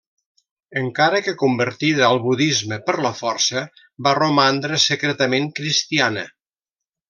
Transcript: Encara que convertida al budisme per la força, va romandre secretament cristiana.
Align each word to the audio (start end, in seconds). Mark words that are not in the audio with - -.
Encara 0.79 1.19
que 1.25 1.33
convertida 1.41 2.07
al 2.07 2.21
budisme 2.23 2.81
per 2.89 2.97
la 3.07 3.13
força, 3.21 3.63
va 4.09 4.17
romandre 4.23 4.81
secretament 4.89 5.51
cristiana. 5.61 6.29